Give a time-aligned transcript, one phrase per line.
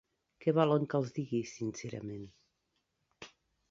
[0.45, 2.27] Què volen que els digui, sincerament.